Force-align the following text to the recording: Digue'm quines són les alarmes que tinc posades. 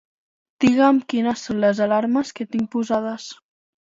Digue'm 0.63 1.01
quines 1.13 1.43
són 1.49 1.61
les 1.65 1.81
alarmes 1.87 2.33
que 2.41 2.49
tinc 2.57 2.73
posades. 2.77 3.29